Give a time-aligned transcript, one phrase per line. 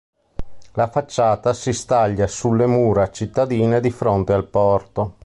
[0.73, 5.17] La facciata si staglia sulle mura cittadine di fronte al porto.